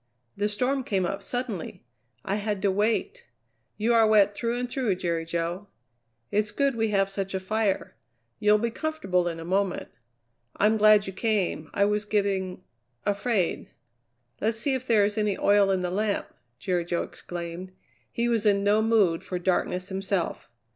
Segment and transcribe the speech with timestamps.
[0.35, 1.85] The storm came up suddenly.
[2.25, 3.27] I had to wait.
[3.77, 5.67] You are wet through and through, Jerry Jo.
[6.31, 7.93] It's good we have such a fire.
[8.39, 9.89] You'll be comfortable in a moment.
[10.55, 12.63] I'm glad you came; I was getting
[13.05, 13.69] afraid."
[14.39, 17.71] "Let's see if there is any oil in the lamp!" Jerry Jo exclaimed.
[18.11, 20.49] He was in no mood for darkness himself.